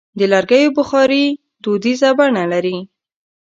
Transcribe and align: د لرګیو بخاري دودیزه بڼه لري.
د 0.17 0.21
لرګیو 0.33 0.75
بخاري 0.77 1.23
دودیزه 1.63 2.09
بڼه 2.17 2.43
لري. 2.53 2.77